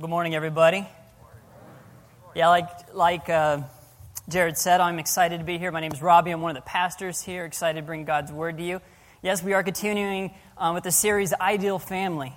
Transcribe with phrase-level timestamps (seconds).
[0.00, 0.88] Well, good morning, everybody.
[2.34, 3.64] Yeah, like, like uh,
[4.30, 5.70] Jared said, I'm excited to be here.
[5.70, 6.30] My name is Robbie.
[6.30, 8.80] I'm one of the pastors here, excited to bring God's word to you.
[9.20, 12.32] Yes, we are continuing um, with the series Ideal Family.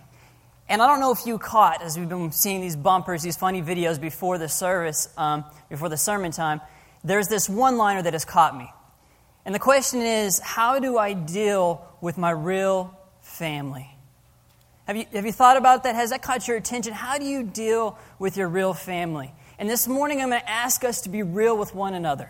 [0.68, 3.62] And I don't know if you caught, as we've been seeing these bumpers, these funny
[3.62, 6.60] videos before the service, um, before the sermon time,
[7.06, 8.70] there's this one liner that has caught me.
[9.46, 13.93] And the question is how do I deal with my real family?
[14.86, 15.96] Have you, have you thought about that?
[15.96, 16.94] Has that caught your attention?
[16.94, 19.32] How do you deal with your real family?
[19.58, 22.30] And this morning, I'm going to ask us to be real with one another.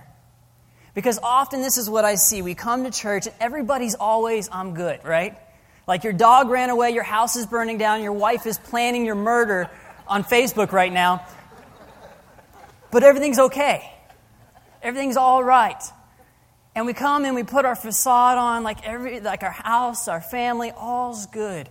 [0.93, 2.43] Because often this is what I see.
[2.43, 5.35] We come to church and everybody's always, I'm good, right?
[5.87, 9.15] Like your dog ran away, your house is burning down, your wife is planning your
[9.15, 9.69] murder
[10.07, 11.25] on Facebook right now.
[12.91, 13.91] But everything's okay.
[14.83, 15.81] Everything's all right.
[16.75, 20.21] And we come and we put our facade on like every like our house, our
[20.21, 21.69] family, all's good.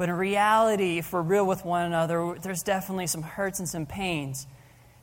[0.00, 3.84] But in reality, if we're real with one another, there's definitely some hurts and some
[3.84, 4.46] pains.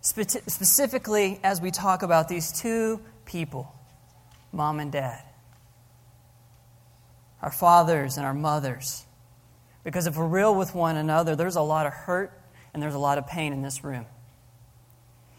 [0.02, 3.72] Spe- specifically, as we talk about these two people,
[4.52, 5.22] mom and dad,
[7.44, 9.06] our fathers and our mothers.
[9.84, 12.34] Because if we're real with one another, there's a lot of hurt
[12.74, 14.08] and there's a lot of pain in this room.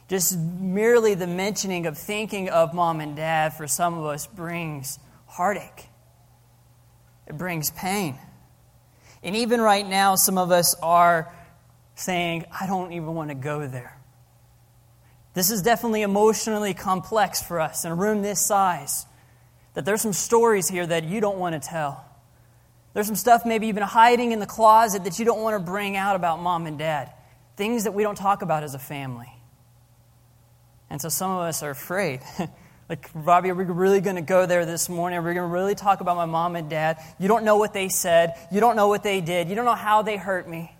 [0.06, 5.00] Just merely the mentioning of thinking of mom and dad for some of us brings
[5.26, 5.88] heartache,
[7.26, 8.20] it brings pain.
[9.22, 11.32] And even right now, some of us are
[11.94, 13.98] saying, I don't even want to go there.
[15.34, 19.06] This is definitely emotionally complex for us in a room this size.
[19.74, 22.04] That there's some stories here that you don't want to tell.
[22.94, 25.70] There's some stuff maybe you've been hiding in the closet that you don't want to
[25.70, 27.12] bring out about mom and dad.
[27.56, 29.32] Things that we don't talk about as a family.
[30.90, 32.20] And so some of us are afraid.
[32.88, 35.18] Like, Robbie, are we really going to go there this morning?
[35.18, 36.98] Are we going to really talk about my mom and dad?
[37.18, 38.34] You don't know what they said.
[38.50, 39.48] You don't know what they did.
[39.48, 40.74] You don't know how they hurt me.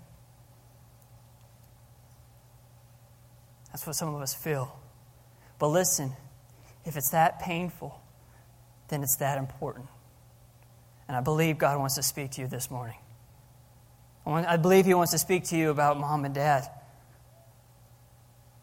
[3.71, 4.75] That's what some of us feel.
[5.59, 6.13] But listen,
[6.83, 8.01] if it's that painful,
[8.87, 9.85] then it's that important.
[11.07, 12.97] And I believe God wants to speak to you this morning.
[14.25, 16.67] I believe He wants to speak to you about mom and dad.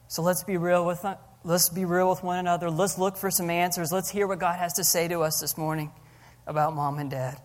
[0.09, 1.05] So let's be real with
[1.47, 2.73] Let's be real with one another.
[2.73, 3.93] Let's look for some answers.
[3.93, 5.93] Let's hear what God has to say to us this morning
[6.45, 7.41] about mom and dad,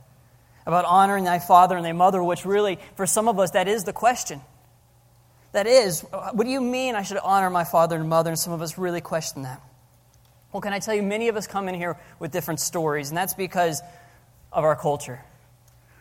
[0.65, 3.83] about honoring thy father and thy mother, which really, for some of us, that is
[3.83, 4.41] the question.
[5.51, 8.31] That is, what do you mean I should honor my father and mother?
[8.31, 9.61] And some of us really question that.
[10.51, 13.17] Well, can I tell you, many of us come in here with different stories, and
[13.17, 13.83] that's because
[14.51, 15.23] of our culture.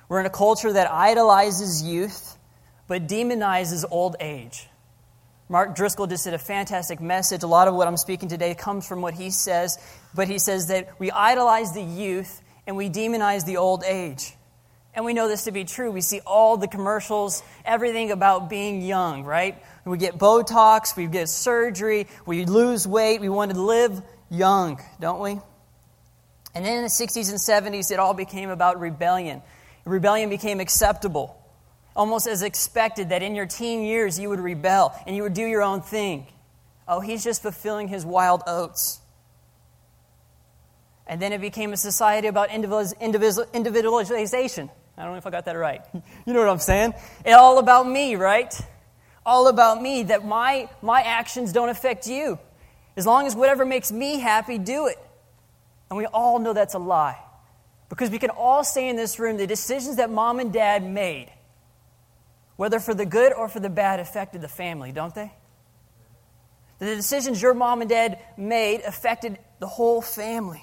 [0.09, 2.39] We're in a culture that idolizes youth,
[2.89, 4.70] but demonizes old age.
[5.51, 7.43] Mark Driscoll just did a fantastic message.
[7.43, 9.79] A lot of what I'm speaking today comes from what he says,
[10.15, 14.33] but he says that we idolize the youth and we demonize the old age.
[14.95, 15.91] And we know this to be true.
[15.91, 19.61] We see all the commercials, everything about being young, right?
[19.85, 24.01] We get Botox, we get surgery, we lose weight, we want to live
[24.31, 25.33] young, don't we?
[26.55, 29.43] And then in the 60s and 70s, it all became about rebellion.
[29.85, 31.40] Rebellion became acceptable
[32.01, 35.45] almost as expected that in your teen years you would rebel and you would do
[35.45, 36.27] your own thing.
[36.89, 39.01] Oh, he's just fulfilling his wild oats.
[41.07, 44.71] And then it became a society about individualization.
[44.97, 45.83] I don't know if I got that right.
[46.27, 46.95] You know what I'm saying?
[47.23, 48.55] It's all about me, right?
[49.27, 52.39] All about me, that my, my actions don't affect you.
[52.97, 54.97] As long as whatever makes me happy, do it.
[55.91, 57.19] And we all know that's a lie.
[57.91, 61.31] Because we can all say in this room the decisions that mom and dad made
[62.61, 65.33] whether for the good or for the bad, affected the family, don't they?
[66.79, 70.63] The decisions your mom and dad made affected the whole family.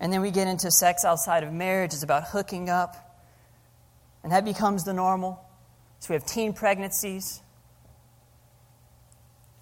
[0.00, 1.94] And then we get into sex outside of marriage.
[1.94, 3.20] It's about hooking up.
[4.24, 5.40] And that becomes the normal.
[6.00, 7.40] So we have teen pregnancies.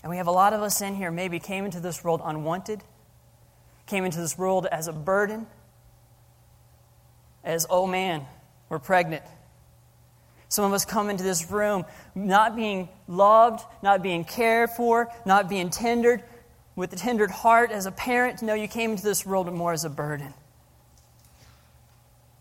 [0.02, 2.80] And we have a lot of us in here maybe came into this world unwanted,
[3.84, 5.46] came into this world as a burden,
[7.44, 8.24] as, oh man,
[8.70, 9.24] we're pregnant.
[10.48, 15.48] Some of us come into this room not being loved, not being cared for, not
[15.48, 16.22] being tendered,
[16.74, 18.40] with a tendered heart as a parent.
[18.40, 20.32] No, you came into this world more as a burden.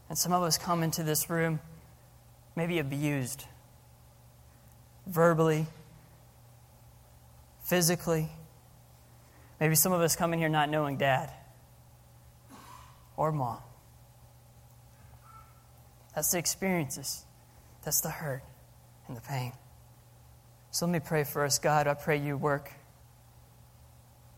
[0.09, 1.59] And some of us come into this room
[2.55, 3.45] maybe abused,
[5.05, 5.67] verbally,
[7.63, 8.29] physically.
[9.59, 11.31] Maybe some of us come in here not knowing dad
[13.17, 13.59] or mom.
[16.15, 17.25] That's the experiences.
[17.87, 18.43] That's the hurt
[19.07, 19.53] and the pain.
[20.71, 21.57] So let me pray for us.
[21.57, 22.69] God, I pray you work.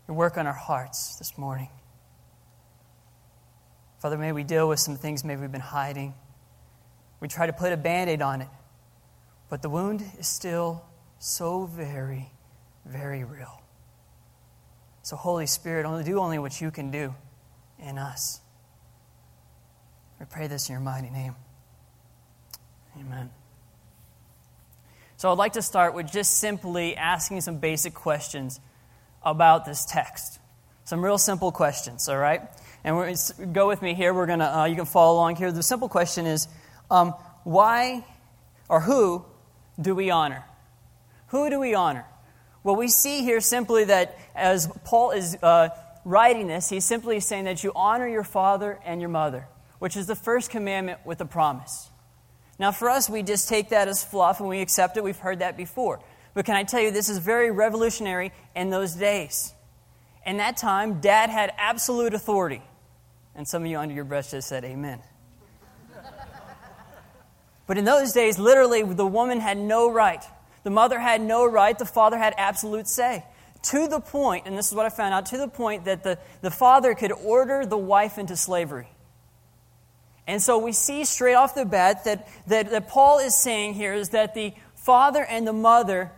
[0.06, 1.68] You work on our hearts this morning.
[3.98, 6.14] Father, may we deal with some things maybe we've been hiding.
[7.18, 8.46] We try to put a band aid on it.
[9.48, 10.84] But the wound is still
[11.18, 12.30] so very,
[12.86, 13.60] very real.
[15.02, 17.16] So, Holy Spirit, only do only what you can do
[17.80, 18.40] in us.
[20.20, 21.34] We pray this in your mighty name.
[22.96, 23.30] Amen.
[25.20, 28.58] So, I'd like to start with just simply asking some basic questions
[29.22, 30.38] about this text.
[30.84, 32.40] Some real simple questions, all right?
[32.84, 33.12] And we're,
[33.52, 34.14] go with me here.
[34.14, 35.52] We're gonna, uh, you can follow along here.
[35.52, 36.48] The simple question is
[36.90, 37.10] um,
[37.44, 38.02] why
[38.66, 39.26] or who
[39.78, 40.42] do we honor?
[41.26, 42.06] Who do we honor?
[42.64, 45.68] Well, we see here simply that as Paul is uh,
[46.06, 49.48] writing this, he's simply saying that you honor your father and your mother,
[49.80, 51.89] which is the first commandment with a promise.
[52.60, 55.02] Now, for us, we just take that as fluff and we accept it.
[55.02, 55.98] We've heard that before.
[56.34, 59.54] But can I tell you, this is very revolutionary in those days.
[60.26, 62.60] In that time, dad had absolute authority.
[63.34, 65.00] And some of you under your breath just said, Amen.
[67.66, 70.22] but in those days, literally, the woman had no right.
[70.62, 71.78] The mother had no right.
[71.78, 73.24] The father had absolute say.
[73.62, 76.18] To the point, and this is what I found out, to the point that the,
[76.42, 78.88] the father could order the wife into slavery.
[80.30, 83.92] And so we see straight off the bat that, that, that Paul is saying here
[83.92, 86.12] is that the father and the mother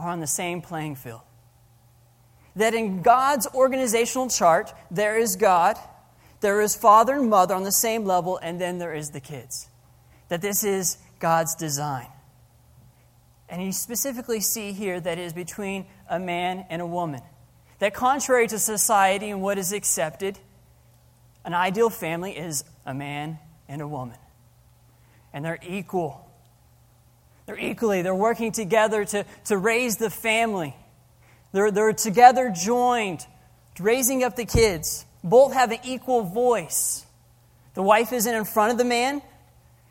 [0.00, 1.20] are on the same playing field.
[2.56, 5.76] That in God's organizational chart, there is God,
[6.40, 9.68] there is father and mother on the same level, and then there is the kids.
[10.26, 12.08] That this is God's design.
[13.48, 17.22] And you specifically see here that it is between a man and a woman.
[17.78, 20.40] That contrary to society and what is accepted,
[21.44, 23.38] an ideal family is a man
[23.68, 24.16] and a woman.
[25.32, 26.26] And they're equal.
[27.44, 30.74] They're equally, they're working together to, to raise the family.
[31.52, 33.26] They're, they're together joined,
[33.78, 35.04] raising up the kids.
[35.22, 37.04] Both have an equal voice.
[37.74, 39.20] The wife isn't in front of the man,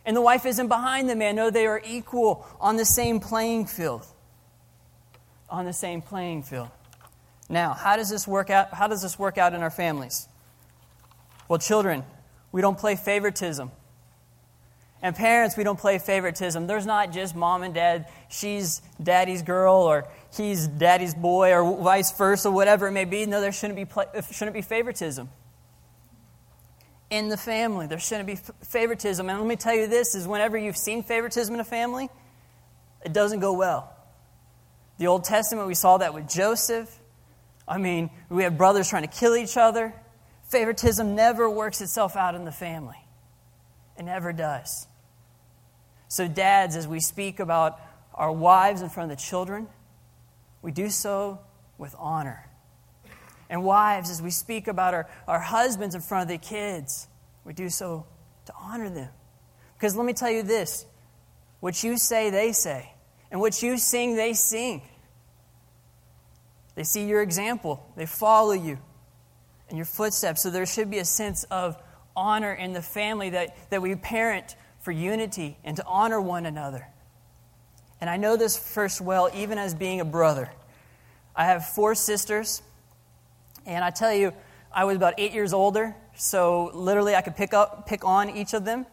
[0.03, 1.35] and the wife isn't behind the man.
[1.35, 4.05] No, they are equal on the same playing field.
[5.51, 6.69] On the same playing field.
[7.47, 8.73] Now, how does this work out?
[8.73, 10.27] How does this work out in our families?
[11.47, 12.03] Well, children,
[12.57, 13.69] we don't play favoritism.
[15.03, 16.65] And parents, we don't play favoritism.
[16.65, 22.17] There's not just mom and dad, she's daddy's girl, or he's daddy's boy, or vice
[22.17, 23.27] versa, whatever it may be.
[23.27, 25.29] No, there shouldn't be, play, shouldn't be favoritism.
[27.11, 29.29] In the family, there shouldn't be favoritism.
[29.29, 32.09] And let me tell you this is whenever you've seen favoritism in a family,
[33.05, 33.95] it doesn't go well.
[34.97, 36.89] The Old Testament, we saw that with Joseph.
[37.67, 39.93] I mean, we had brothers trying to kill each other.
[40.47, 42.97] Favoritism never works itself out in the family,
[43.97, 44.87] it never does.
[46.09, 47.79] So, dads, as we speak about
[48.13, 49.67] our wives in front of the children,
[50.61, 51.39] we do so
[51.77, 52.45] with honor.
[53.49, 57.07] And wives, as we speak about our, our husbands in front of the kids,
[57.43, 58.05] we do so
[58.45, 59.09] to honor them.
[59.77, 60.85] Because let me tell you this
[61.59, 62.93] what you say, they say.
[63.29, 64.81] And what you sing, they sing.
[66.75, 68.79] They see your example, they follow you
[69.69, 70.41] and your footsteps.
[70.41, 71.81] So there should be a sense of
[72.15, 76.87] honor in the family that, that we parent for unity and to honor one another.
[77.99, 80.49] And I know this first well, even as being a brother.
[81.35, 82.61] I have four sisters,
[83.65, 84.33] and I tell you,
[84.73, 88.53] I was about eight years older, so literally I could pick up, pick on each
[88.53, 88.85] of them,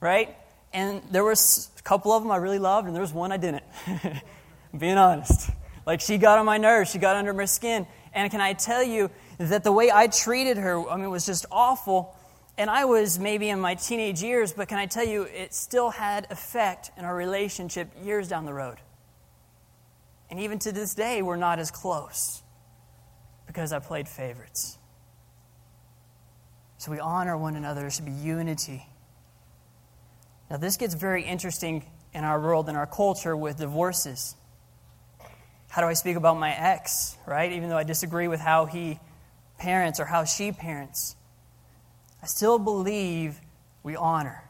[0.00, 0.36] right?
[0.72, 3.36] And there was a couple of them I really loved, and there was one I
[3.36, 3.64] didn't.
[4.78, 5.50] being honest,
[5.84, 7.86] like she got on my nerves, she got under my skin,
[8.16, 11.44] and can I tell you that the way I treated her, I mean, was just
[11.52, 12.16] awful.
[12.56, 15.90] And I was maybe in my teenage years, but can I tell you, it still
[15.90, 18.78] had effect in our relationship years down the road.
[20.30, 22.42] And even to this day, we're not as close
[23.46, 24.78] because I played favorites.
[26.78, 27.82] So we honor one another.
[27.82, 28.86] There should be unity.
[30.50, 34.36] Now, this gets very interesting in our world, in our culture, with divorces.
[35.76, 37.52] How do I speak about my ex, right?
[37.52, 38.98] Even though I disagree with how he
[39.58, 41.14] parents or how she parents,
[42.22, 43.38] I still believe
[43.82, 44.42] we honor.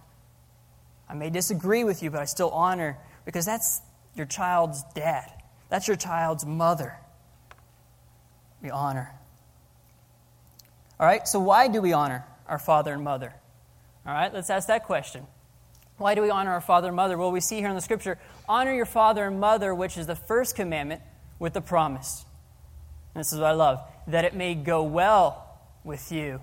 [1.09, 3.81] I may disagree with you, but I still honor because that's
[4.15, 5.33] your child's dad,
[5.69, 6.97] that's your child's mother.
[8.63, 9.11] We honor.
[11.01, 13.35] All right, so why do we honor our father and mother?
[14.07, 15.27] All right, let's ask that question.
[15.99, 17.19] Why do we honor our father and mother?
[17.19, 18.17] Well, we see here in the scripture
[18.49, 21.03] honor your father and mother, which is the first commandment,
[21.39, 22.25] with the promise.
[23.15, 26.41] And this is what I love that it may go well with you,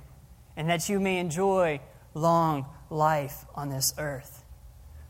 [0.58, 1.80] and that you may enjoy
[2.14, 4.44] long life on this earth.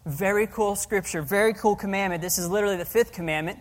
[0.05, 2.21] Very cool scripture, very cool commandment.
[2.21, 3.59] This is literally the fifth commandment.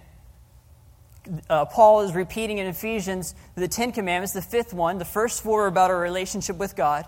[1.48, 4.98] Uh, Paul is repeating in Ephesians the Ten Commandments, the fifth one.
[4.98, 7.06] The first four are about our relationship with God.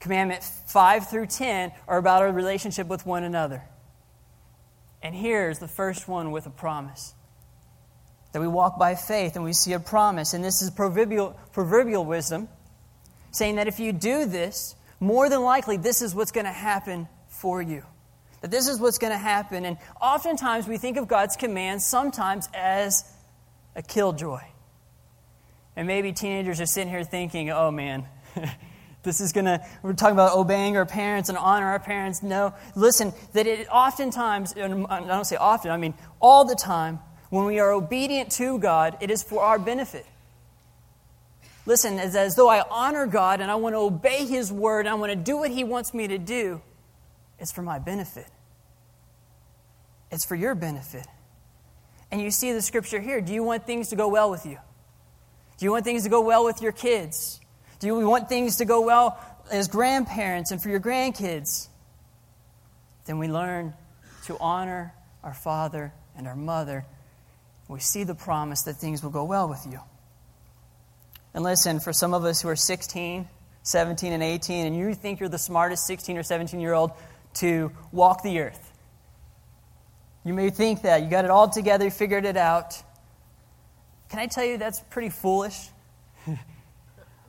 [0.00, 3.62] Commandment 5 through 10 are about our relationship with one another.
[5.00, 7.14] And here's the first one with a promise
[8.32, 10.34] that we walk by faith and we see a promise.
[10.34, 12.48] And this is proverbial, proverbial wisdom,
[13.30, 17.08] saying that if you do this, more than likely this is what's going to happen
[17.28, 17.84] for you.
[18.40, 19.64] That this is what's going to happen.
[19.64, 23.04] And oftentimes we think of God's commands sometimes as
[23.76, 24.40] a killjoy.
[25.76, 28.06] And maybe teenagers are sitting here thinking, oh man,
[29.02, 32.22] this is going to, we're talking about obeying our parents and honor our parents.
[32.22, 37.00] No, listen, that it oftentimes, I don't say often, I mean all the time,
[37.32, 40.04] when we are obedient to God, it is for our benefit.
[41.64, 44.92] Listen, as, as though I honor God and I want to obey His word I
[44.96, 46.60] want to do what He wants me to do,
[47.38, 48.26] it's for my benefit.
[50.10, 51.06] It's for your benefit.
[52.10, 53.22] And you see the scripture here.
[53.22, 54.58] Do you want things to go well with you?
[55.56, 57.40] Do you want things to go well with your kids?
[57.78, 59.18] Do you want things to go well
[59.50, 61.68] as grandparents and for your grandkids?
[63.06, 63.72] Then we learn
[64.26, 64.92] to honor
[65.24, 66.84] our father and our mother
[67.72, 69.80] we see the promise that things will go well with you.
[71.32, 73.26] And listen, for some of us who are 16,
[73.62, 76.92] 17, and 18, and you think you're the smartest 16 or 17 year old
[77.34, 78.72] to walk the earth,
[80.24, 81.02] you may think that.
[81.02, 82.74] You got it all together, you figured it out.
[84.10, 85.68] Can I tell you that's pretty foolish?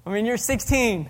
[0.05, 1.09] I mean, you're 16.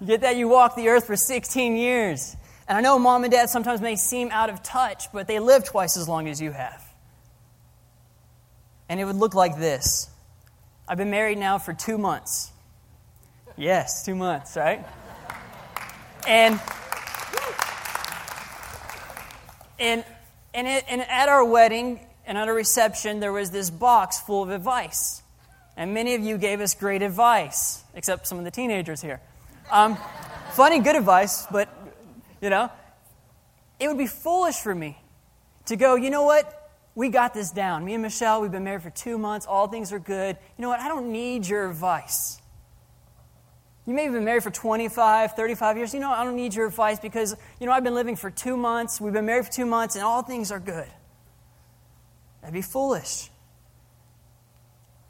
[0.00, 0.36] You get that?
[0.36, 2.36] You walk the earth for 16 years.
[2.66, 5.64] And I know mom and dad sometimes may seem out of touch, but they live
[5.64, 6.91] twice as long as you have
[8.88, 10.08] and it would look like this.
[10.88, 12.50] I've been married now for two months.
[13.56, 14.84] Yes, two months, right?
[16.26, 16.60] And
[19.78, 20.04] and
[20.54, 24.42] and, it, and at our wedding and at our reception, there was this box full
[24.42, 25.22] of advice,
[25.76, 29.20] and many of you gave us great advice, except some of the teenagers here.
[29.70, 29.96] Um,
[30.52, 31.68] funny, good advice, but
[32.40, 32.70] you know,
[33.80, 34.98] it would be foolish for me
[35.66, 35.94] to go.
[35.94, 36.61] You know what?
[36.94, 37.84] We got this down.
[37.84, 39.46] Me and Michelle, we've been married for two months.
[39.46, 40.36] All things are good.
[40.56, 40.80] You know what?
[40.80, 42.40] I don't need your advice.
[43.86, 45.94] You may have been married for 25, 35 years.
[45.94, 48.56] You know, I don't need your advice because, you know, I've been living for two
[48.56, 49.00] months.
[49.00, 50.88] We've been married for two months, and all things are good.
[52.40, 53.30] That'd be foolish.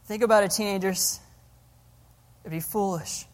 [0.07, 1.21] Think about it, teenagers.
[2.43, 3.27] It'd be foolish.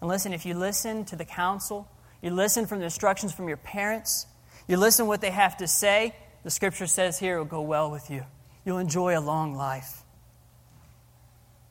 [0.00, 1.88] And listen, if you listen to the counsel,
[2.22, 4.26] you listen from the instructions from your parents,
[4.66, 7.90] you listen what they have to say, the scripture says here, it will go well
[7.90, 8.24] with you.
[8.64, 10.02] You'll enjoy a long life.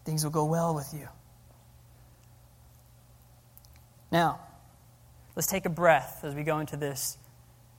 [0.05, 1.07] Things will go well with you.
[4.11, 4.39] Now,
[5.35, 7.17] let's take a breath as we go into this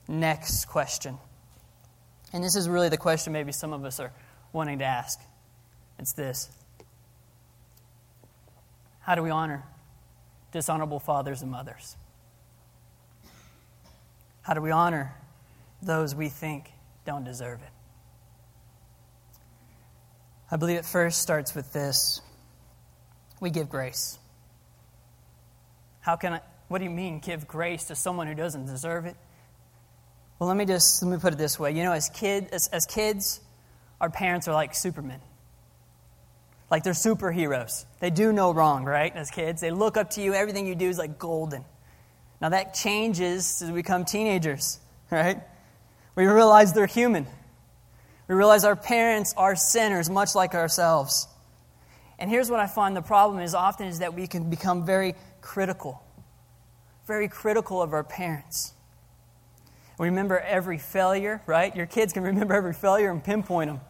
[0.07, 1.17] next question.
[2.33, 4.13] And this is really the question maybe some of us are
[4.53, 5.19] wanting to ask.
[5.99, 6.49] It's this
[9.01, 9.63] How do we honor
[10.51, 11.95] dishonorable fathers and mothers?
[14.41, 15.13] How do we honor
[15.81, 16.71] those we think
[17.05, 17.69] don't deserve it.
[20.49, 22.21] I believe it first starts with this
[23.41, 24.19] we give grace.
[25.99, 29.17] How can I, what do you mean, give grace to someone who doesn't deserve it?
[30.39, 31.71] Well, let me just, let me put it this way.
[31.71, 33.41] You know, as, kid, as, as kids,
[33.99, 35.19] our parents are like supermen.
[36.69, 37.85] Like they're superheroes.
[37.99, 39.13] They do no wrong, right?
[39.13, 40.33] As kids, they look up to you.
[40.33, 41.65] Everything you do is like golden.
[42.39, 44.79] Now that changes as we become teenagers,
[45.11, 45.41] right?
[46.15, 47.25] We realize they're human.
[48.27, 51.27] We realize our parents are sinners, much like ourselves.
[52.19, 55.15] And here's what I find the problem is often is that we can become very
[55.41, 56.03] critical,
[57.07, 58.73] very critical of our parents.
[59.97, 61.75] We remember every failure, right?
[61.75, 63.81] Your kids can remember every failure and pinpoint them.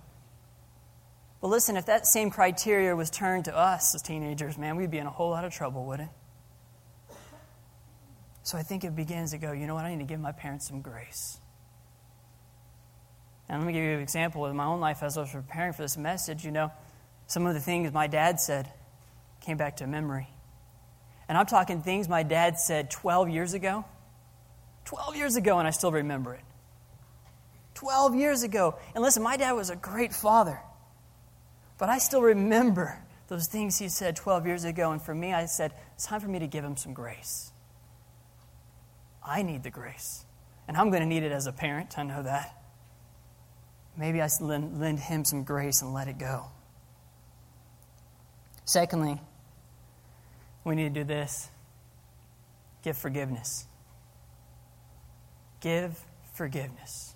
[1.42, 5.00] But listen, if that same criteria was turned to us as teenagers, man, we'd be
[5.00, 7.16] in a whole lot of trouble, wouldn't it?
[8.44, 9.86] So I think it begins to go, you know what?
[9.86, 11.40] I need to give my parents some grace.
[13.51, 15.74] And let me give you an example in my own life as I was preparing
[15.74, 16.46] for this message.
[16.46, 16.72] You know,
[17.27, 18.72] some of the things my dad said
[19.41, 20.29] came back to memory.
[21.27, 23.84] And I'm talking things my dad said 12 years ago.
[24.86, 26.46] 12 years ago, and I still remember it.
[27.74, 28.75] 12 years ago.
[28.96, 30.62] And listen, my dad was a great father.
[31.77, 34.93] But I still remember those things he said 12 years ago.
[34.93, 37.51] And for me, I said, it's time for me to give him some grace.
[39.22, 40.24] I need the grace.
[40.70, 42.61] And I'm going to need it as a parent, I know that.
[43.98, 46.45] Maybe I lend, lend him some grace and let it go.
[48.65, 49.19] Secondly,
[50.63, 51.50] we need to do this
[52.83, 53.67] give forgiveness.
[55.60, 55.98] Give
[56.33, 57.15] forgiveness.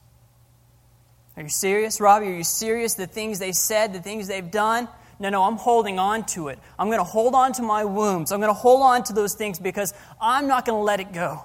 [1.35, 2.27] Are you serious, Robbie?
[2.27, 2.93] Are you serious?
[2.93, 4.87] The things they said, the things they've done?
[5.19, 6.59] No, no, I'm holding on to it.
[6.77, 8.31] I'm going to hold on to my wounds.
[8.31, 11.13] I'm going to hold on to those things because I'm not going to let it
[11.13, 11.41] go.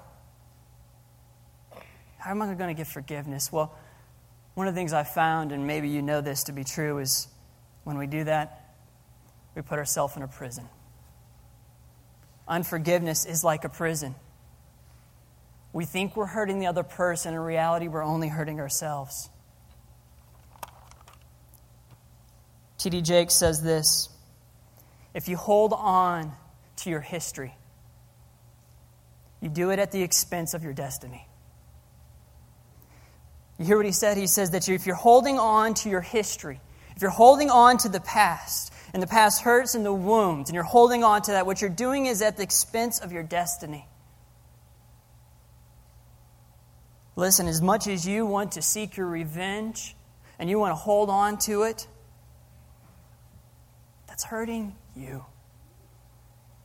[2.18, 3.50] How am I going to get forgiveness?
[3.50, 3.74] Well,
[4.60, 7.28] one of the things I found, and maybe you know this to be true, is
[7.84, 8.74] when we do that,
[9.54, 10.68] we put ourselves in a prison.
[12.46, 14.14] Unforgiveness is like a prison.
[15.72, 17.32] We think we're hurting the other person.
[17.32, 19.30] In reality, we're only hurting ourselves.
[22.76, 23.00] T.D.
[23.00, 24.10] Jakes says this
[25.14, 26.32] If you hold on
[26.76, 27.54] to your history,
[29.40, 31.29] you do it at the expense of your destiny.
[33.60, 34.16] You hear what he said?
[34.16, 36.62] He says that if you're holding on to your history,
[36.96, 40.54] if you're holding on to the past, and the past hurts and the wounds, and
[40.54, 43.86] you're holding on to that, what you're doing is at the expense of your destiny.
[47.16, 49.94] Listen, as much as you want to seek your revenge
[50.38, 51.86] and you want to hold on to it,
[54.08, 55.22] that's hurting you.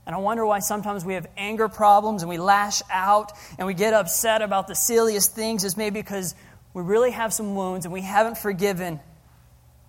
[0.06, 3.74] And I wonder why sometimes we have anger problems and we lash out and we
[3.74, 6.36] get upset about the silliest things, is maybe because
[6.76, 9.00] we really have some wounds and we haven't forgiven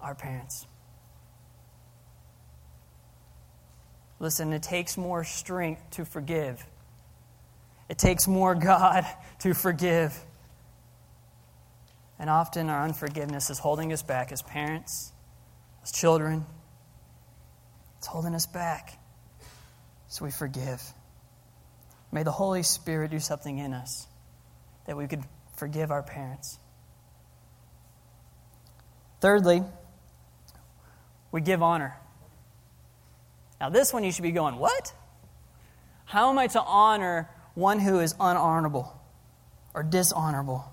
[0.00, 0.68] our parents.
[4.20, 6.64] Listen, it takes more strength to forgive.
[7.88, 9.04] It takes more God
[9.40, 10.16] to forgive.
[12.20, 15.12] And often our unforgiveness is holding us back as parents,
[15.82, 16.46] as children.
[17.98, 18.96] It's holding us back.
[20.06, 20.80] So we forgive.
[22.12, 24.06] May the Holy Spirit do something in us
[24.86, 25.24] that we could
[25.56, 26.60] forgive our parents.
[29.26, 29.64] Thirdly,
[31.32, 31.96] we give honor.
[33.60, 34.92] Now, this one you should be going, What?
[36.04, 38.88] How am I to honor one who is unhonorable
[39.74, 40.64] or dishonorable?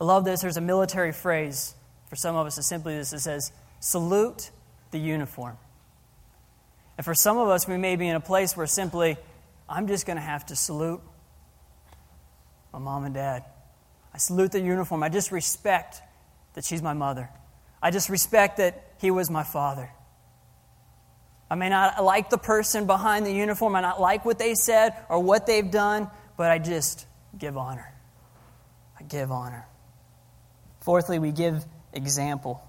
[0.00, 0.40] I love this.
[0.40, 1.74] There's a military phrase
[2.08, 2.56] for some of us.
[2.56, 4.50] It's simply this it says, Salute
[4.90, 5.58] the uniform.
[6.96, 9.18] And for some of us, we may be in a place where simply,
[9.68, 11.02] I'm just going to have to salute
[12.72, 13.44] my mom and dad.
[14.14, 15.02] I salute the uniform.
[15.02, 16.00] I just respect
[16.54, 17.28] that she's my mother.
[17.82, 19.90] I just respect that he was my father.
[21.50, 24.94] I may not like the person behind the uniform, I not like what they said
[25.08, 27.92] or what they've done, but I just give honor.
[28.98, 29.66] I give honor.
[30.80, 32.62] Fourthly, we give example.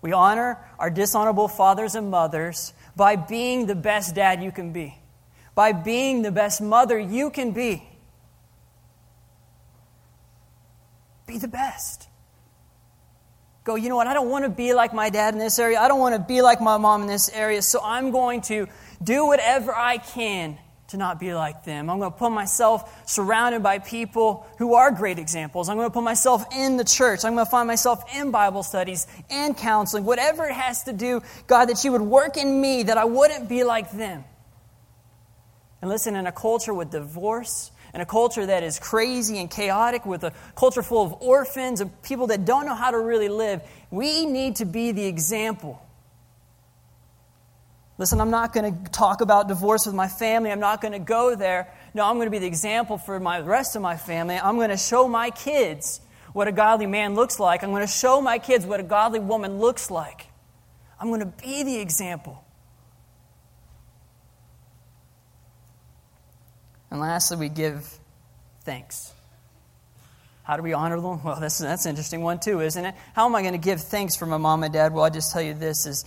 [0.00, 4.96] We honor our dishonorable fathers and mothers by being the best dad you can be,
[5.54, 7.82] by being the best mother you can be.
[11.26, 12.08] Be the best
[13.68, 15.78] go, you know what, I don't want to be like my dad in this area.
[15.78, 17.60] I don't want to be like my mom in this area.
[17.60, 18.66] So I'm going to
[19.02, 21.90] do whatever I can to not be like them.
[21.90, 25.68] I'm going to put myself surrounded by people who are great examples.
[25.68, 27.26] I'm going to put myself in the church.
[27.26, 31.22] I'm going to find myself in Bible studies and counseling, whatever it has to do,
[31.46, 34.24] God, that you would work in me, that I wouldn't be like them.
[35.82, 40.06] And listen, in a culture with divorce in a culture that is crazy and chaotic,
[40.06, 43.60] with a culture full of orphans and people that don't know how to really live,
[43.90, 45.82] we need to be the example.
[47.98, 50.52] Listen, I'm not going to talk about divorce with my family.
[50.52, 51.74] I'm not going to go there.
[51.92, 54.36] No, I'm going to be the example for my, the rest of my family.
[54.36, 56.00] I'm going to show my kids
[56.32, 57.64] what a godly man looks like.
[57.64, 60.26] I'm going to show my kids what a godly woman looks like.
[61.00, 62.44] I'm going to be the example.
[66.90, 67.86] And lastly, we give
[68.62, 69.12] thanks.
[70.42, 71.22] How do we honor them?
[71.22, 72.94] Well, that's, that's an interesting one, too, isn't it?
[73.14, 74.94] How am I going to give thanks for my mom and dad?
[74.94, 76.04] Well, I'll just tell you this is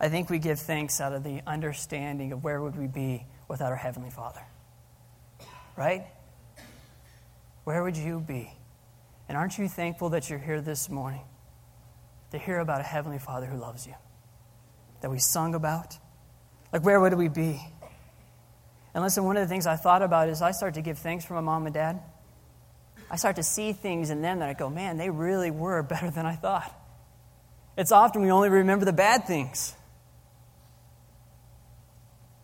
[0.00, 3.70] I think we give thanks out of the understanding of where would we be without
[3.70, 4.42] our Heavenly Father.
[5.76, 6.04] Right?
[7.64, 8.52] Where would you be?
[9.28, 11.24] And aren't you thankful that you're here this morning
[12.32, 13.94] to hear about a Heavenly Father who loves you?
[15.00, 15.96] That we sung about?
[16.72, 17.60] Like, where would we be?
[18.94, 21.24] And listen, one of the things I thought about is I start to give thanks
[21.24, 22.00] for my mom and dad.
[23.10, 26.10] I start to see things in them that I go, man, they really were better
[26.10, 26.72] than I thought.
[27.76, 29.74] It's often we only remember the bad things.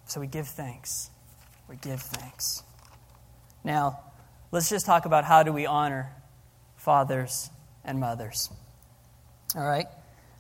[0.06, 1.08] So we give thanks.
[1.68, 2.64] We give thanks.
[3.62, 4.00] Now,
[4.50, 6.10] let's just talk about how do we honor
[6.76, 7.48] fathers
[7.84, 8.50] and mothers.
[9.54, 9.86] All right?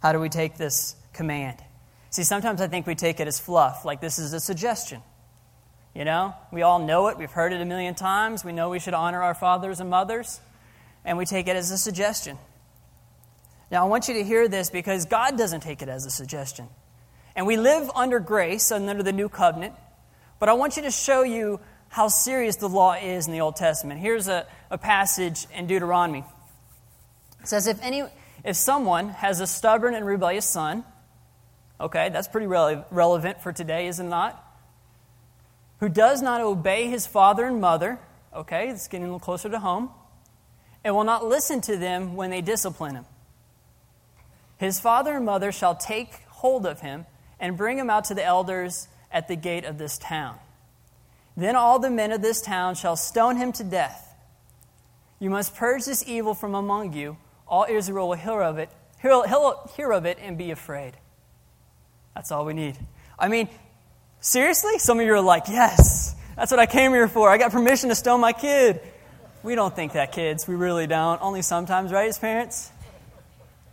[0.02, 1.62] How do we take this command?
[2.10, 5.02] See, sometimes I think we take it as fluff, like this is a suggestion.
[6.00, 7.18] You know, we all know it.
[7.18, 8.42] We've heard it a million times.
[8.42, 10.40] We know we should honor our fathers and mothers,
[11.04, 12.38] and we take it as a suggestion.
[13.70, 16.68] Now, I want you to hear this because God doesn't take it as a suggestion.
[17.36, 19.74] And we live under grace and under the new covenant,
[20.38, 23.56] but I want you to show you how serious the law is in the Old
[23.56, 24.00] Testament.
[24.00, 26.24] Here's a, a passage in Deuteronomy.
[27.42, 28.04] It says, if, any,
[28.42, 30.82] if someone has a stubborn and rebellious son,
[31.78, 34.46] okay, that's pretty rele- relevant for today, is it not?
[35.80, 37.98] Who does not obey his father and mother,
[38.34, 39.90] okay, it's getting a little closer to home,
[40.84, 43.06] and will not listen to them when they discipline him.
[44.58, 47.06] His father and mother shall take hold of him
[47.38, 50.38] and bring him out to the elders at the gate of this town.
[51.36, 54.14] Then all the men of this town shall stone him to death.
[55.18, 57.16] You must purge this evil from among you.
[57.48, 58.68] All Israel will hear of it,
[59.00, 59.22] hear,
[59.76, 60.94] hear of it and be afraid.
[62.14, 62.78] That's all we need.
[63.18, 63.48] I mean,
[64.20, 64.78] seriously?
[64.78, 67.28] Some of you are like, yes, that's what I came here for.
[67.28, 68.80] I got permission to stone my kid.
[69.42, 70.46] We don't think that, kids.
[70.46, 71.20] We really don't.
[71.22, 72.70] Only sometimes, right, as parents?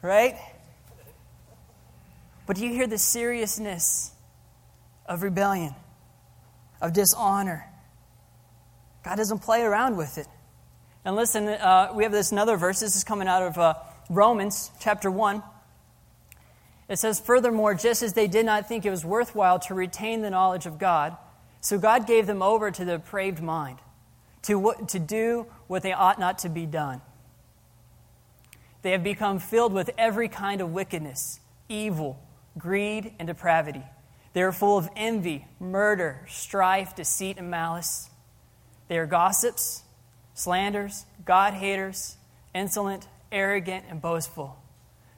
[0.02, 0.36] Right?
[2.46, 4.12] But do you hear the seriousness
[5.06, 5.76] of rebellion,
[6.82, 7.66] of dishonor?
[9.04, 10.28] God doesn't play around with it.
[11.04, 12.80] And listen, uh, we have this another verse.
[12.80, 13.74] This is coming out of uh,
[14.10, 15.44] Romans chapter 1.
[16.90, 20.30] It says, Furthermore, just as they did not think it was worthwhile to retain the
[20.30, 21.18] knowledge of God,
[21.60, 23.80] so God gave them over to the depraved mind,
[24.44, 27.02] to, to do what they ought not to be done.
[28.84, 32.22] They have become filled with every kind of wickedness, evil,
[32.58, 33.84] greed, and depravity.
[34.34, 38.10] They are full of envy, murder, strife, deceit, and malice.
[38.88, 39.84] They are gossips,
[40.36, 42.18] slanders, God haters,
[42.54, 44.58] insolent, arrogant, and boastful.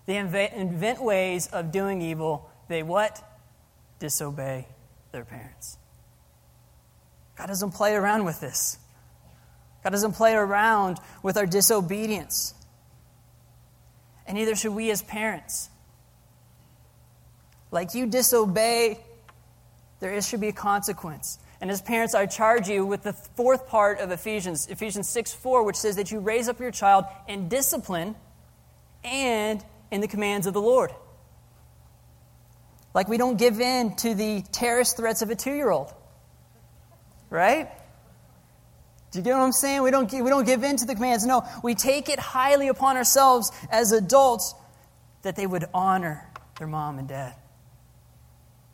[0.10, 2.50] They invent ways of doing evil.
[2.68, 3.22] They what?
[4.00, 4.68] Disobey
[5.12, 5.78] their parents.
[7.38, 8.80] God doesn't play around with this.
[9.84, 12.56] God doesn't play around with our disobedience.
[14.26, 15.70] And neither should we as parents.
[17.70, 19.02] Like you disobey,
[20.00, 21.38] there should be a consequence.
[21.62, 25.62] And as parents, I charge you with the fourth part of Ephesians, Ephesians 6 4,
[25.62, 28.16] which says that you raise up your child in discipline
[29.04, 30.92] and in the commands of the Lord.
[32.94, 35.94] Like we don't give in to the terrorist threats of a two year old.
[37.30, 37.70] Right?
[39.12, 39.82] Do you get what I'm saying?
[39.82, 41.26] We don't, we don't give in to the commands.
[41.26, 44.54] No, we take it highly upon ourselves as adults
[45.24, 47.34] that they would honor their mom and dad.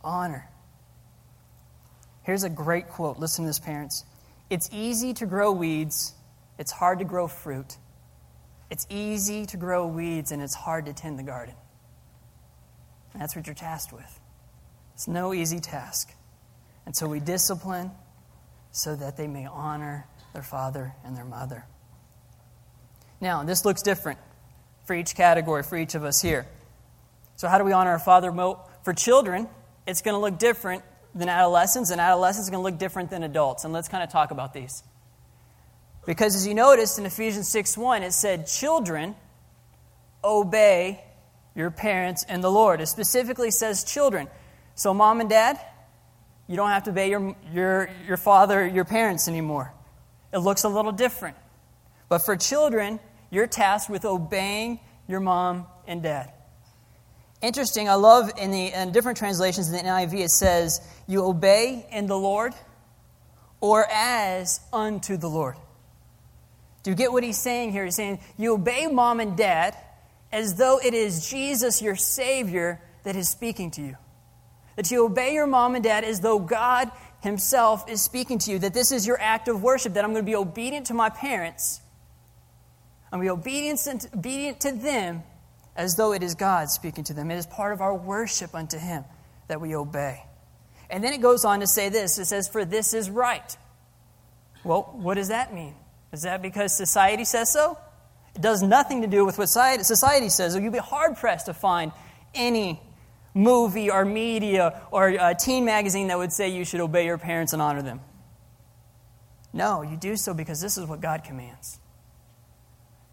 [0.04, 0.48] Honor.
[2.24, 3.18] Here's a great quote.
[3.18, 4.04] Listen to this, parents.
[4.50, 6.14] It's easy to grow weeds,
[6.58, 7.78] it's hard to grow fruit.
[8.70, 11.56] It's easy to grow weeds and it's hard to tend the garden.
[13.14, 14.20] That's what you're tasked with.
[14.94, 16.14] It's no easy task.
[16.86, 17.92] And so we discipline
[18.72, 21.66] so that they may honor their father and their mother.
[23.22, 24.20] Now, this looks different
[24.86, 26.46] for each category, for each of us here.
[27.38, 28.32] So, how do we honor our father?
[28.84, 29.48] For children,
[29.88, 33.24] it's going to look different than adolescents, and adolescents are going to look different than
[33.24, 33.64] adults.
[33.64, 34.84] And let's kind of talk about these.
[36.06, 39.16] Because as you noticed in Ephesians 6 1, it said, Children,
[40.24, 41.04] obey
[41.56, 42.82] your parents and the Lord.
[42.82, 44.28] It specifically says children.
[44.76, 45.60] So, mom and dad,
[46.48, 49.74] you don't have to obey your, your, your father, your parents anymore.
[50.34, 51.38] It looks a little different.
[52.10, 53.00] But for children,
[53.32, 56.32] you're tasked with obeying your mom and dad.
[57.42, 61.86] Interesting, I love in the in different translations in the NIV it says, You obey
[61.92, 62.54] in the Lord
[63.62, 65.56] or as unto the Lord.
[66.86, 67.84] Do you get what he's saying here?
[67.84, 69.76] He's saying, You obey mom and dad
[70.32, 73.98] as though it is Jesus, your Savior, that is speaking to you.
[74.76, 78.60] That you obey your mom and dad as though God Himself is speaking to you.
[78.60, 81.10] That this is your act of worship, that I'm going to be obedient to my
[81.10, 81.82] parents.
[83.12, 85.24] I'm going to be obedient, obedient to them
[85.76, 87.32] as though it is God speaking to them.
[87.32, 89.06] It is part of our worship unto Him
[89.48, 90.24] that we obey.
[90.92, 93.58] And then it goes on to say this it says, For this is right.
[94.64, 95.74] Well, what does that mean?
[96.16, 97.78] Is that because society says so?
[98.36, 100.56] It does nothing to do with what society says.
[100.56, 101.92] You'd be hard pressed to find
[102.34, 102.80] any
[103.34, 107.52] movie or media or a teen magazine that would say you should obey your parents
[107.52, 108.00] and honor them.
[109.52, 111.80] No, you do so because this is what God commands.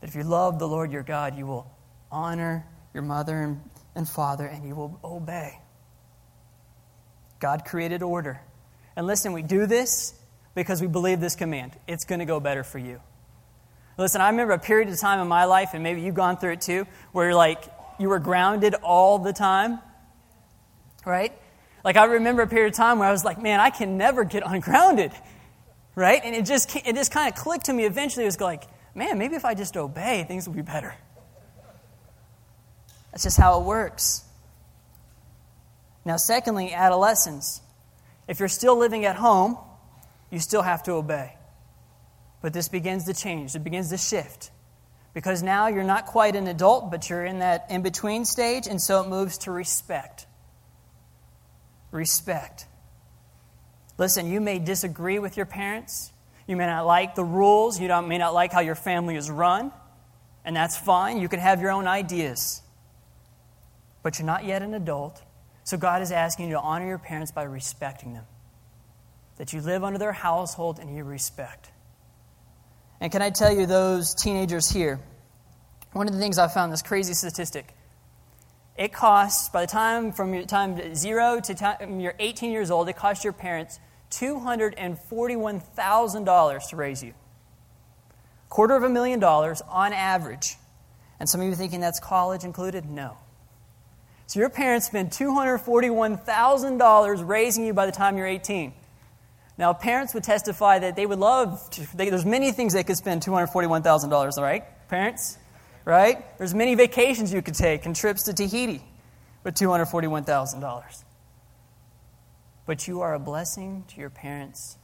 [0.01, 1.69] That if you love the Lord your God, you will
[2.09, 3.59] honor your mother
[3.97, 5.59] and father and you will obey.
[7.41, 8.41] God created order.
[8.95, 10.15] And listen, we do this
[10.55, 11.73] because we believe this command.
[11.87, 13.01] It's going to go better for you.
[13.99, 16.53] Listen, I remember a period of time in my life, and maybe you've gone through
[16.53, 17.63] it too, where you're like,
[17.99, 19.81] you were grounded all the time,
[21.05, 21.33] right?
[21.85, 24.25] Like, I remember a period of time where I was like, man, I can never
[24.25, 25.13] get ungrounded,
[25.95, 26.21] right?
[26.25, 28.25] And it just, it just kind of clicked to me eventually.
[28.25, 30.95] It was like, man, maybe if I just obey, things will be better.
[33.11, 34.25] That's just how it works.
[36.05, 37.61] Now, secondly, adolescence.
[38.27, 39.59] If you're still living at home,
[40.33, 41.37] you still have to obey.
[42.41, 44.51] But this begins to change, it begins to shift.
[45.15, 48.81] Because now you're not quite an adult, but you're in that in between stage, and
[48.81, 50.27] so it moves to respect.
[51.91, 52.67] Respect.
[53.99, 56.11] Listen, you may disagree with your parents.
[56.47, 57.79] You may not like the rules.
[57.79, 59.71] You may not like how your family is run.
[60.47, 61.21] And that's fine.
[61.21, 62.63] You can have your own ideas.
[64.03, 65.23] But you're not yet an adult.
[65.65, 68.25] So God is asking you to honor your parents by respecting them.
[69.37, 71.71] That you live under their household and you respect.
[73.01, 75.01] And can I tell you, those teenagers here,
[75.93, 77.75] one of the things I found this crazy statistic.
[78.77, 82.89] It costs, by the time from your time zero to time you're 18 years old,
[82.89, 87.15] it costs your parents $241,000 to raise you.
[88.49, 90.57] Quarter of a million dollars on average.
[91.19, 92.89] And some of you thinking that's college included?
[92.89, 93.19] No.
[94.27, 98.73] So your parents spend $241,000 raising you by the time you're 18.
[99.59, 102.97] Now, parents would testify that they would love, to, they, there's many things they could
[102.97, 104.65] spend $241,000, all right?
[104.89, 105.39] Parents?
[105.85, 106.25] Right?
[106.39, 108.83] There's many vacations you could take and trips to Tahiti
[109.45, 111.05] with $241,000.
[112.65, 114.79] But you are a blessing to your parents.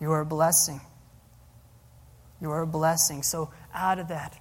[0.00, 0.80] You are a blessing.
[2.40, 3.22] You are a blessing.
[3.22, 4.38] So, out of that,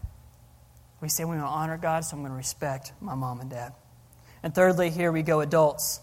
[1.02, 3.50] we say we want to honor God, so I'm going to respect my mom and
[3.50, 3.74] dad.
[4.42, 6.02] And thirdly, here we go, adults.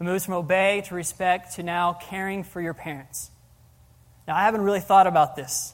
[0.00, 3.30] It moves from obey to respect to now caring for your parents.
[4.28, 5.72] Now, I haven't really thought about this.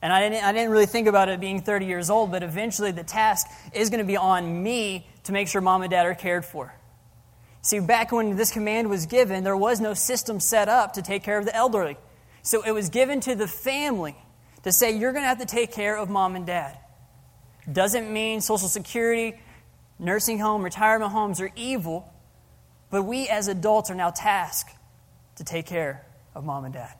[0.00, 2.90] And I didn't, I didn't really think about it being 30 years old, but eventually
[2.90, 6.14] the task is going to be on me to make sure mom and dad are
[6.14, 6.74] cared for.
[7.62, 11.22] See, back when this command was given, there was no system set up to take
[11.22, 11.96] care of the elderly.
[12.42, 14.16] So it was given to the family
[14.64, 16.76] to say, you're going to have to take care of mom and dad.
[17.70, 19.38] Doesn't mean Social Security,
[20.00, 22.11] nursing home, retirement homes are evil,
[22.92, 24.76] but we as adults are now tasked
[25.36, 26.94] to take care of mom and dad.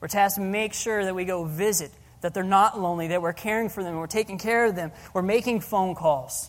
[0.00, 3.32] We're tasked to make sure that we go visit, that they're not lonely, that we're
[3.32, 6.48] caring for them, we're taking care of them, we're making phone calls.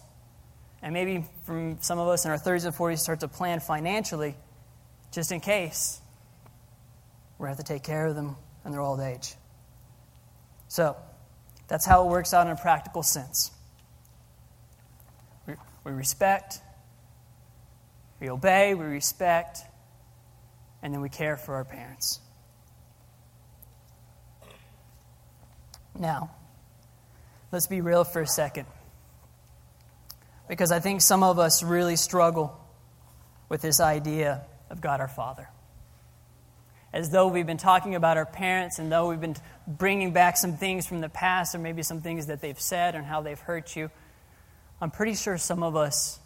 [0.84, 4.36] And maybe from some of us in our 30s and 40s start to plan financially
[5.12, 6.00] just in case
[7.40, 9.34] we have to take care of them in their old age.
[10.68, 10.96] So,
[11.68, 13.52] that's how it works out in a practical sense.
[15.48, 16.62] We, we respect,
[18.22, 19.62] we obey, we respect,
[20.84, 22.20] and then we care for our parents.
[25.98, 26.30] Now,
[27.52, 28.68] let's be real for a second
[30.48, 32.58] because I think some of us really struggle
[33.50, 35.50] with this idea of God our Father.
[36.94, 40.58] As though we've been talking about our parents and though we've been bringing back some
[40.58, 43.76] things from the past or maybe some things that they've said and how they've hurt
[43.76, 43.90] you,
[44.80, 46.20] I'm pretty sure some of us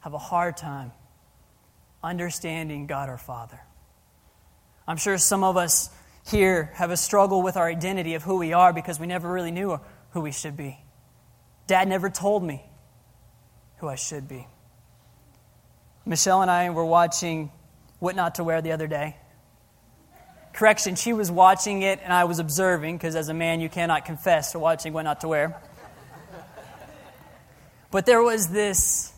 [0.00, 0.92] have a hard time
[2.06, 3.60] understanding God our Father.
[4.86, 5.90] I'm sure some of us
[6.26, 9.50] here have a struggle with our identity of who we are because we never really
[9.50, 9.78] knew
[10.10, 10.78] who we should be.
[11.66, 12.64] Dad never told me
[13.78, 14.46] who I should be.
[16.04, 17.50] Michelle and I were watching
[17.98, 19.16] What Not to Wear the other day.
[20.52, 24.04] Correction, she was watching it and I was observing, because as a man, you cannot
[24.04, 25.60] confess to watching What Not to Wear.
[27.90, 29.12] But there was this,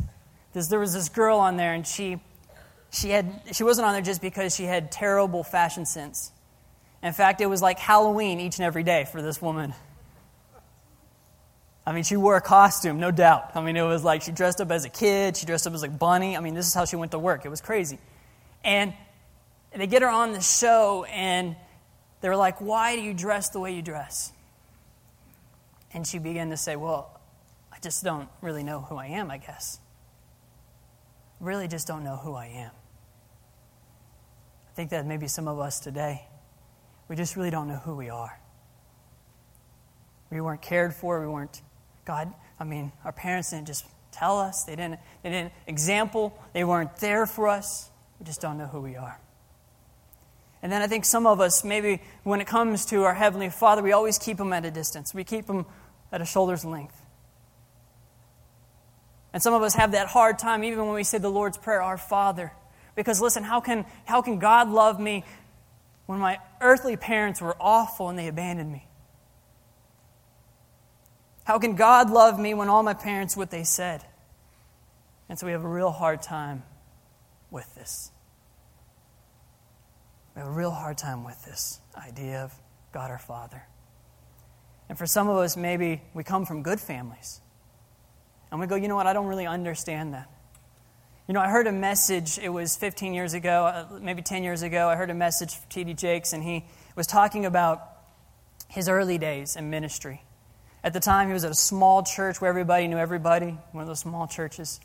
[0.52, 2.20] this there was this girl on there, and she,
[2.90, 6.32] she, had, she wasn't on there just because she had terrible fashion sense.
[7.02, 9.74] In fact, it was like Halloween each and every day for this woman.
[11.86, 13.52] I mean, she wore a costume, no doubt.
[13.54, 15.82] I mean, it was like she dressed up as a kid, she dressed up as
[15.82, 16.36] a bunny.
[16.36, 17.46] I mean, this is how she went to work.
[17.46, 17.98] It was crazy.
[18.64, 18.92] And
[19.74, 21.56] they get her on the show, and
[22.20, 24.32] they're like, Why do you dress the way you dress?
[25.94, 27.10] And she began to say, Well,
[27.72, 29.78] I just don't really know who I am, I guess.
[31.40, 32.70] Really just don't know who I am.
[34.78, 36.24] I think that maybe some of us today,
[37.08, 38.38] we just really don't know who we are.
[40.30, 41.62] We weren't cared for, we weren't
[42.04, 46.62] God, I mean, our parents didn't just tell us, they didn't, they didn't example, they
[46.62, 47.90] weren't there for us.
[48.20, 49.18] We just don't know who we are.
[50.62, 53.82] And then I think some of us, maybe when it comes to our Heavenly Father,
[53.82, 55.12] we always keep Him at a distance.
[55.12, 55.66] We keep Him
[56.12, 57.02] at a shoulder's length.
[59.32, 61.82] And some of us have that hard time even when we say the Lord's Prayer,
[61.82, 62.52] Our Father.
[62.98, 65.22] Because listen, how can, how can God love me
[66.06, 68.88] when my earthly parents were awful and they abandoned me?
[71.44, 74.04] How can God love me when all my parents what they said?
[75.28, 76.64] And so we have a real hard time
[77.52, 78.10] with this.
[80.34, 82.52] We have a real hard time with this idea of
[82.92, 83.62] God our Father.
[84.88, 87.40] And for some of us, maybe we come from good families.
[88.50, 90.28] And we go, you know what, I don't really understand that.
[91.28, 94.62] You know, I heard a message, it was 15 years ago, uh, maybe 10 years
[94.62, 95.92] ago, I heard a message from T.D.
[95.92, 96.64] Jakes, and he
[96.96, 97.82] was talking about
[98.68, 100.22] his early days in ministry.
[100.82, 103.88] At the time, he was at a small church where everybody knew everybody, one of
[103.88, 104.80] those small churches.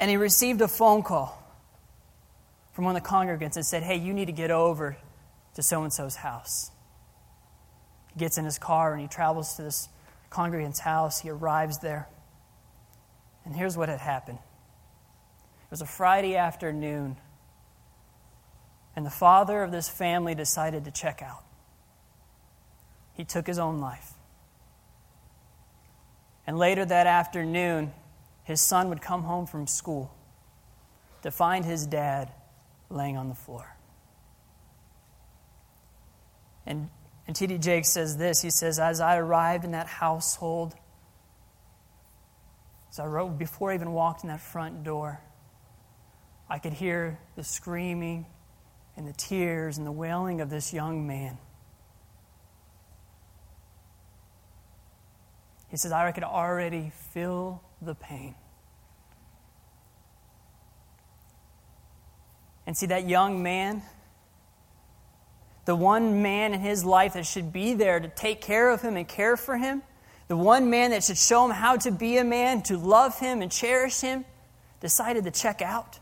[0.00, 1.44] And he received a phone call
[2.72, 4.96] from one of the congregants and said, Hey, you need to get over
[5.56, 6.70] to so and so's house.
[8.14, 9.90] He gets in his car and he travels to this
[10.30, 11.20] congregant's house.
[11.20, 12.08] He arrives there.
[13.44, 14.38] And here's what had happened
[15.68, 17.18] it was a Friday afternoon,
[18.96, 21.44] and the father of this family decided to check out.
[23.12, 24.14] He took his own life.
[26.46, 27.92] And later that afternoon,
[28.44, 30.10] his son would come home from school
[31.20, 32.32] to find his dad
[32.88, 33.76] laying on the floor.
[36.64, 36.88] And,
[37.26, 37.58] and T.D.
[37.58, 40.74] Jakes says this He says, As I arrived in that household,
[42.90, 45.20] as I wrote, before I even walked in that front door,
[46.50, 48.26] I could hear the screaming
[48.96, 51.38] and the tears and the wailing of this young man.
[55.68, 58.34] He says, I could already feel the pain.
[62.66, 63.82] And see, that young man,
[65.64, 68.96] the one man in his life that should be there to take care of him
[68.96, 69.82] and care for him,
[70.28, 73.42] the one man that should show him how to be a man, to love him
[73.42, 74.24] and cherish him,
[74.80, 75.98] decided to check out.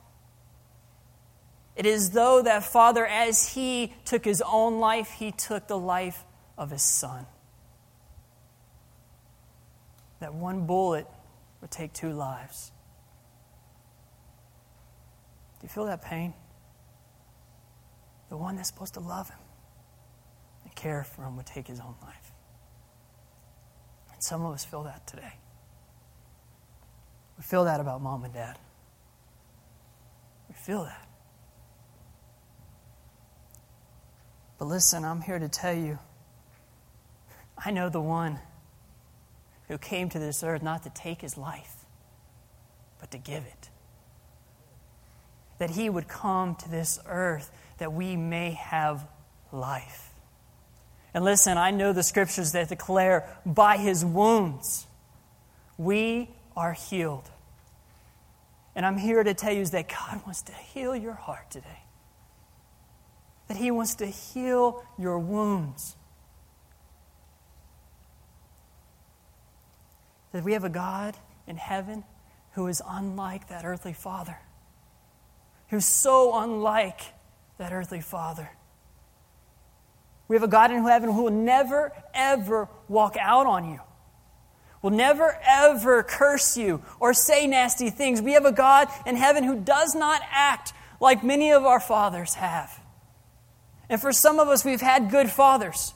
[1.77, 6.25] It is though that father, as he took his own life, he took the life
[6.57, 7.27] of his son.
[10.21, 11.07] That one bullet
[11.61, 12.73] would take two lives.
[15.61, 16.33] Do you feel that pain?
[18.29, 19.39] the one that's supposed to love him
[20.65, 22.33] and care for him would take his own life.
[24.13, 25.33] And some of us feel that today.
[27.37, 28.59] We feel that about mom and dad.
[30.49, 31.06] We feel that.
[34.59, 35.99] But listen, I'm here to tell you
[37.59, 38.39] I know the one
[39.69, 41.85] who came to this earth not to take his life,
[43.01, 43.71] but to give it.
[45.59, 49.07] That he would come to this earth that we may have
[49.53, 50.11] life.
[51.15, 54.87] And listen, I know the scriptures that declare by his wounds
[55.79, 57.31] we are healed.
[58.75, 61.86] And I'm here to tell you that God wants to heal your heart today.
[63.49, 65.97] That he wants to heal your wounds.
[70.33, 72.05] That we have a God in heaven
[72.53, 74.39] who is unlike that earthly father,
[75.69, 77.01] who's so unlike
[77.59, 78.51] that earthly father.
[80.29, 83.81] We have a God in heaven who will never, ever walk out on you,
[84.83, 88.21] will never, ever curse you or say nasty things.
[88.21, 92.35] We have a God in heaven who does not act like many of our fathers
[92.35, 92.81] have.
[93.89, 95.95] And for some of us, we've had good fathers.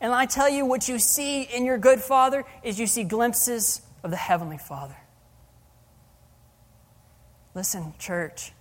[0.00, 3.82] And I tell you, what you see in your good father is you see glimpses
[4.02, 4.96] of the Heavenly Father.
[7.54, 8.52] Listen, church,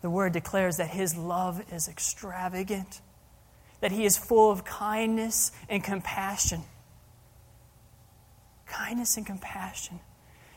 [0.00, 3.00] the word declares that his love is extravagant,
[3.80, 6.62] that he is full of kindness and compassion.
[8.66, 10.00] Kindness and compassion.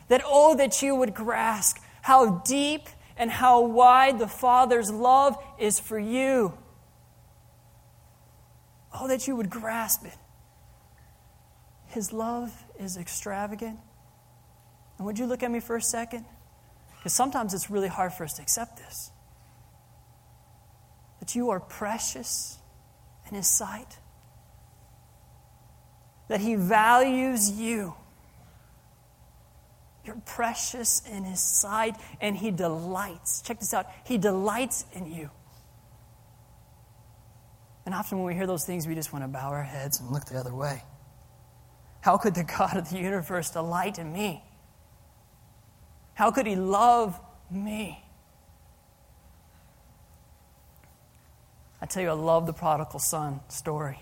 [0.08, 5.80] That, oh, that you would grasp how deep and how wide the Father's love is
[5.80, 6.56] for you.
[8.98, 10.16] Oh, that you would grasp it.
[11.88, 13.78] His love is extravagant.
[14.98, 16.24] And would you look at me for a second?
[16.96, 19.10] Because sometimes it's really hard for us to accept this
[21.20, 22.58] that you are precious
[23.28, 23.98] in His sight,
[26.28, 27.94] that He values you.
[30.04, 33.42] You're precious in His sight, and He delights.
[33.42, 35.30] Check this out He delights in you.
[37.86, 40.10] And often when we hear those things, we just want to bow our heads and
[40.10, 40.82] look the other way.
[42.00, 44.44] How could the God of the universe delight in me?
[46.14, 47.18] How could He love
[47.50, 48.02] me?
[51.80, 54.00] I tell you, I love the prodigal son story.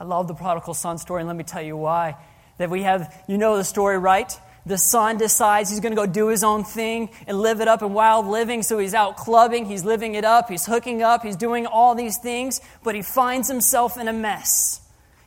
[0.00, 2.16] I love the prodigal son story, and let me tell you why.
[2.58, 4.32] That we have, you know the story, right?
[4.64, 7.82] The son decides he's going to go do his own thing and live it up
[7.82, 8.62] in wild living.
[8.62, 12.18] So he's out clubbing, he's living it up, he's hooking up, he's doing all these
[12.18, 14.80] things, but he finds himself in a mess.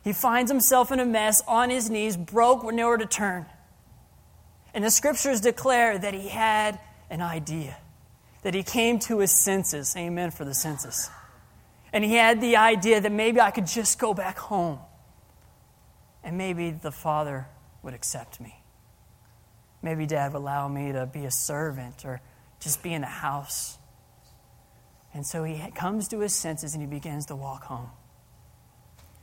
[0.04, 3.44] He finds himself in a mess on his knees, broke with nowhere to turn.
[4.72, 6.78] And the scriptures declare that he had
[7.10, 7.76] an idea,
[8.42, 9.94] that he came to his senses.
[9.96, 11.10] Amen for the senses.
[11.92, 14.78] And he had the idea that maybe I could just go back home
[16.22, 17.46] and maybe the father
[17.82, 18.62] would accept me.
[19.86, 22.20] Maybe dad would allow me to be a servant or
[22.58, 23.78] just be in the house.
[25.14, 27.90] And so he comes to his senses and he begins to walk home.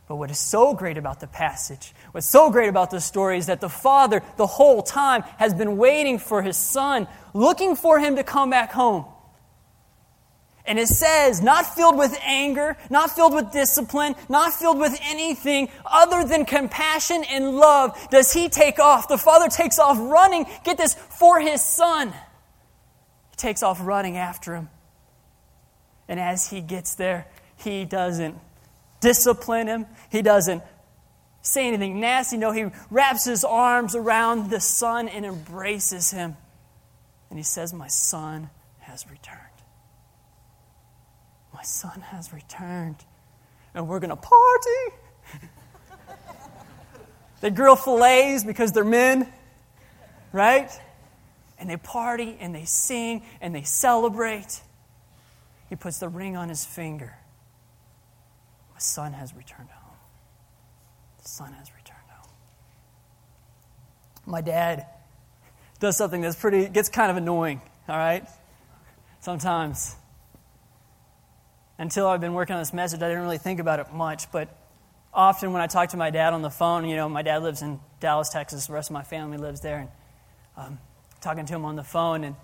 [0.07, 3.47] But what is so great about the passage, what's so great about the story is
[3.47, 8.16] that the father, the whole time, has been waiting for his son, looking for him
[8.16, 9.03] to come back home.
[10.66, 15.70] And it says, not filled with anger, not filled with discipline, not filled with anything
[15.86, 19.09] other than compassion and love, does he take off.
[19.09, 22.09] The father takes off running, get this, for his son.
[22.11, 24.70] He takes off running after him.
[26.07, 28.36] And as he gets there, he doesn't
[29.01, 30.64] discipline him, he doesn't
[31.41, 32.38] say anything nasty.
[32.38, 36.38] No, he wraps his arms around the son and embraces him.
[37.30, 38.49] And he says, My son
[38.80, 39.39] has returned.
[41.54, 42.97] My son has returned.
[43.74, 45.47] And we're going to party.
[47.41, 49.32] they grill fillets because they're men,
[50.32, 50.70] right?
[51.58, 54.62] And they party and they sing and they celebrate.
[55.70, 57.18] He puts the ring on his finger.
[58.74, 59.97] My son has returned home.
[61.22, 62.30] The son has returned home.
[64.26, 64.86] My dad
[65.80, 68.28] does something that's pretty, gets kind of annoying, all right?
[69.20, 69.95] Sometimes
[71.84, 74.31] until I've been working on this message, I didn't really think about it much.
[74.31, 74.47] But
[75.13, 77.61] often when I talk to my dad on the phone, you know, my dad lives
[77.61, 78.67] in Dallas, Texas.
[78.67, 79.79] The rest of my family lives there.
[79.79, 79.89] And
[80.55, 80.79] um,
[81.19, 82.38] talking to him on the phone, and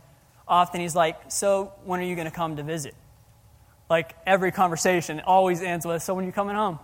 [0.45, 2.95] often he's like, So when are you going to come to visit?
[3.89, 6.77] Like every conversation always ends with, So when are you coming home?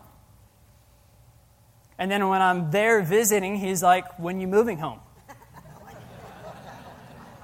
[1.97, 5.01] And then when I'm there visiting, he's like, When you moving home?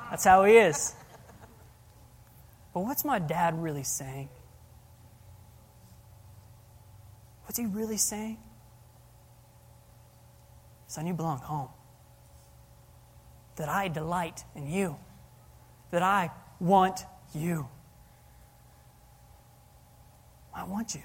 [0.09, 0.95] That's how he is.
[2.73, 4.29] But what's my dad really saying?
[7.51, 8.37] What's he really saying?
[10.87, 11.67] Son, you belong home.
[13.57, 14.95] That I delight in you.
[15.89, 16.31] That I
[16.61, 17.01] want
[17.35, 17.67] you.
[20.55, 21.01] I want you.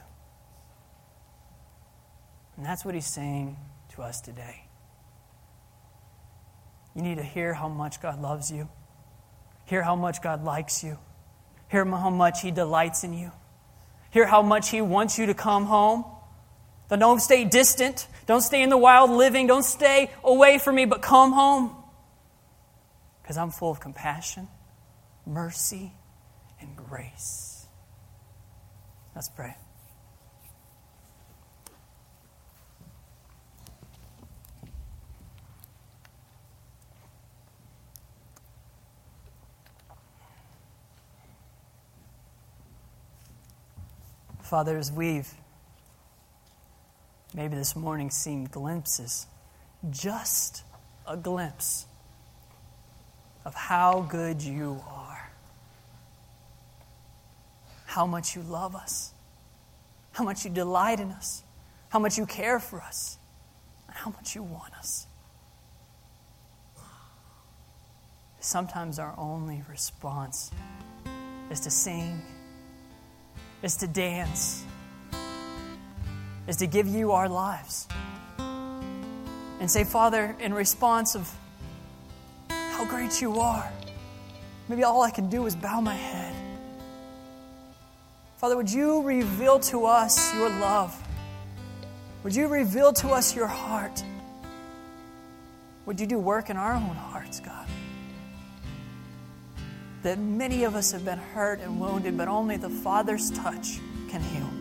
[2.56, 3.56] And that's what he's saying
[3.96, 4.68] to us today.
[6.94, 8.68] You need to hear how much God loves you,
[9.64, 10.96] hear how much God likes you,
[11.66, 13.32] hear how much he delights in you,
[14.12, 16.04] hear how much he wants you to come home.
[16.88, 18.06] Then don't stay distant.
[18.26, 19.46] Don't stay in the wild living.
[19.46, 21.74] Don't stay away from me, but come home.
[23.22, 24.48] Because I'm full of compassion,
[25.26, 25.92] mercy,
[26.60, 27.66] and grace.
[29.14, 29.56] Let's pray.
[44.42, 45.34] Father, as we've
[47.36, 49.26] maybe this morning seeing glimpses,
[49.90, 50.64] just
[51.06, 51.84] a glimpse
[53.44, 55.30] of how good you are,
[57.84, 59.12] how much you love us,
[60.12, 61.44] how much you delight in us,
[61.90, 63.18] how much you care for us,
[63.86, 65.06] and how much you want us.
[68.40, 70.50] Sometimes our only response
[71.50, 72.22] is to sing,
[73.62, 74.64] is to dance
[76.46, 77.88] is to give you our lives
[78.38, 81.32] and say, Father, in response of
[82.48, 83.70] how great you are,
[84.68, 86.34] maybe all I can do is bow my head.
[88.36, 90.94] Father, would you reveal to us your love?
[92.22, 94.02] Would you reveal to us your heart?
[95.86, 97.66] Would you do work in our own hearts, God?
[100.02, 104.20] That many of us have been hurt and wounded, but only the Father's touch can
[104.20, 104.55] heal.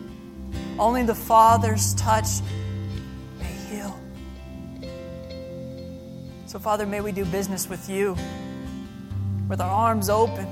[0.78, 2.26] Only the Father's touch
[3.38, 3.98] may heal.
[6.46, 8.14] So, Father, may we do business with you
[9.48, 10.46] with our arms open,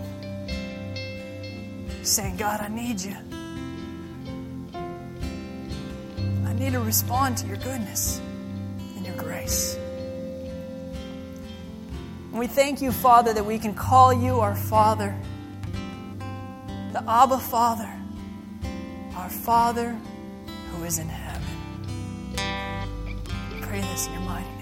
[2.02, 3.16] saying, God, I need you.
[6.46, 8.20] I need to respond to your goodness
[8.96, 9.76] and your grace.
[12.30, 15.14] And we thank you, Father, that we can call you our Father,
[16.92, 17.92] the Abba Father,
[19.16, 19.98] our Father
[20.76, 21.42] who is in heaven.
[23.62, 24.53] pray this in your name.